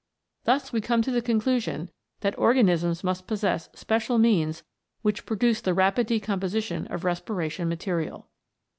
Thus 0.45 0.73
we 0.73 0.81
come 0.81 1.03
to 1.03 1.11
the 1.11 1.21
conclusion 1.21 1.91
that 2.21 2.35
organisms 2.39 3.03
must 3.03 3.27
possess 3.27 3.69
special 3.75 4.17
means 4.17 4.63
which 5.03 5.27
produce 5.27 5.61
the 5.61 5.75
rapid 5.75 6.07
decomposition 6.07 6.87
of 6.87 7.03
respiration 7.03 7.69
material. 7.69 8.27